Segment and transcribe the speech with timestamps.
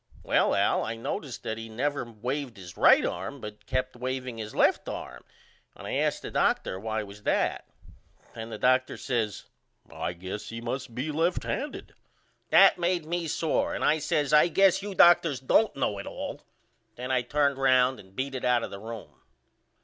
[0.23, 4.55] Well Al I noticed that he never waved his right arm but kept waveing his
[4.55, 5.23] left arm
[5.75, 6.79] and I asked the Dr.
[6.79, 7.67] why was that.
[8.33, 8.97] Then the Dr.
[8.97, 9.43] says
[9.93, 11.93] I guess he must be left handed.
[12.49, 16.31] That made me sore and I says I guess you doctors don't know it all.
[16.31, 16.41] And
[16.97, 19.21] then I turned round and beat it out of the room.